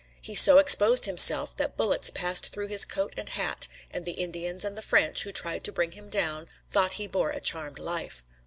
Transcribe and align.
He 0.19 0.33
so 0.33 0.57
exposed 0.57 1.05
himself 1.05 1.55
that 1.57 1.77
bullets 1.77 2.09
passed 2.09 2.51
through 2.51 2.69
his 2.69 2.85
coat 2.85 3.13
and 3.17 3.29
hat, 3.29 3.67
and 3.91 4.03
the 4.03 4.13
Indians 4.13 4.65
and 4.65 4.75
the 4.75 4.81
French 4.81 5.21
who 5.21 5.31
tried 5.31 5.63
to 5.65 5.71
bring 5.71 5.91
him 5.91 6.09
down 6.09 6.49
thought 6.67 6.93
he 6.93 7.05
bore 7.05 7.29
a 7.29 7.39
charmed 7.39 7.77
life. 7.77 8.23